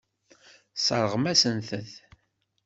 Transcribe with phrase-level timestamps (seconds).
[0.73, 1.71] Tesseṛɣemt-asent-t.